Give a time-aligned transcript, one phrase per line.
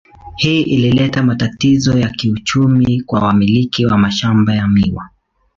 [0.35, 5.09] Hii ilileta matatizo ya kiuchumi kwa wamiliki wa mashamba ya miwa.